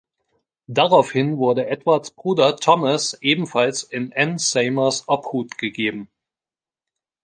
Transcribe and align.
Daraufhin 0.65 1.37
wurde 1.37 1.67
Edwards 1.67 2.09
Bruder 2.09 2.55
Thomas 2.57 3.15
ebenfalls 3.21 3.83
in 3.83 4.11
Anne 4.13 4.39
Seymours 4.39 5.03
Obhut 5.07 5.59
gegeben. 5.59 6.09